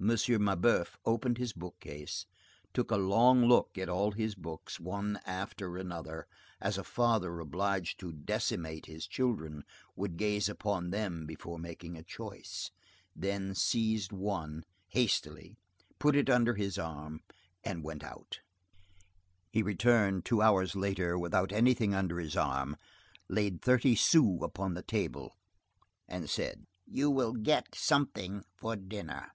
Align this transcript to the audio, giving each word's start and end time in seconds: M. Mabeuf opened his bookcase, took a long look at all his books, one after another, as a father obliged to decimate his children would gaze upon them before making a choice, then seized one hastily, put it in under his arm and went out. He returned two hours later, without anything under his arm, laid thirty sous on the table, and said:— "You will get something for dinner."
M. 0.00 0.08
Mabeuf 0.08 0.96
opened 1.06 1.38
his 1.38 1.52
bookcase, 1.52 2.26
took 2.74 2.90
a 2.90 2.96
long 2.96 3.44
look 3.44 3.78
at 3.78 3.88
all 3.88 4.10
his 4.10 4.34
books, 4.34 4.80
one 4.80 5.20
after 5.24 5.76
another, 5.76 6.26
as 6.60 6.76
a 6.76 6.82
father 6.82 7.38
obliged 7.38 8.00
to 8.00 8.12
decimate 8.12 8.86
his 8.86 9.06
children 9.06 9.62
would 9.94 10.16
gaze 10.16 10.48
upon 10.48 10.90
them 10.90 11.24
before 11.24 11.56
making 11.56 11.96
a 11.96 12.02
choice, 12.02 12.72
then 13.14 13.54
seized 13.54 14.10
one 14.10 14.64
hastily, 14.88 15.56
put 16.00 16.16
it 16.16 16.28
in 16.28 16.34
under 16.34 16.54
his 16.54 16.78
arm 16.78 17.20
and 17.62 17.84
went 17.84 18.02
out. 18.02 18.40
He 19.52 19.62
returned 19.62 20.24
two 20.24 20.42
hours 20.42 20.74
later, 20.74 21.16
without 21.16 21.52
anything 21.52 21.94
under 21.94 22.18
his 22.18 22.34
arm, 22.36 22.76
laid 23.28 23.62
thirty 23.62 23.94
sous 23.94 24.42
on 24.56 24.74
the 24.74 24.82
table, 24.82 25.36
and 26.08 26.28
said:— 26.28 26.66
"You 26.86 27.08
will 27.08 27.34
get 27.34 27.76
something 27.76 28.42
for 28.56 28.74
dinner." 28.74 29.30